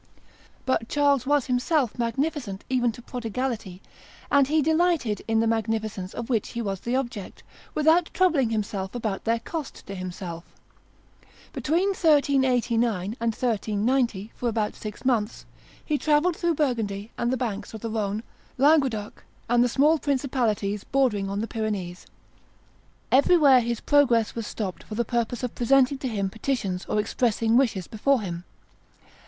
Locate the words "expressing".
26.99-27.55